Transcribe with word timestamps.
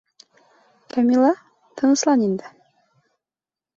Камила, 0.91 1.31
тыныслан 1.75 2.19
инде. 2.27 2.47